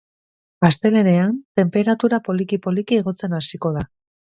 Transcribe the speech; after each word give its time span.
Astelehenean 0.69 1.35
tenperatura 1.61 2.21
poliki-poliki 2.31 3.01
igotzen 3.05 3.39
hasiko 3.43 3.75
da. 3.79 3.89